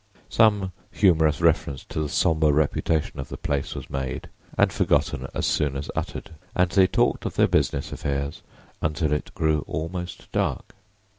Some 0.29 0.71
humorous 0.89 1.41
reference 1.41 1.83
to 1.89 1.99
the 2.01 2.09
somber 2.09 2.51
reputation 2.51 3.19
of 3.19 3.29
the 3.29 3.37
place 3.37 3.75
was 3.75 3.87
made 3.87 4.29
and 4.57 4.73
forgotten 4.73 5.27
as 5.35 5.45
soon 5.45 5.77
as 5.77 5.91
uttered, 5.95 6.31
and 6.55 6.71
they 6.71 6.87
talked 6.87 7.23
of 7.23 7.35
their 7.35 7.47
business 7.47 7.91
affairs 7.91 8.41
until 8.81 9.13
it 9.13 9.31
grew 9.35 9.63
almost 9.67 10.31
dark. 10.31 10.73